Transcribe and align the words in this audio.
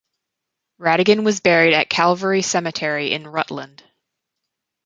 Radigan 0.79 1.23
was 1.23 1.41
buried 1.41 1.75
at 1.75 1.87
Calvary 1.87 2.41
Cemetery 2.41 3.11
in 3.13 3.27
Rutland. 3.27 3.83